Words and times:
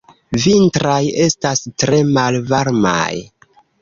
Vintraj 0.43 1.01
estas 1.25 1.61
tre 1.83 1.99
malvarmaj. 2.17 3.13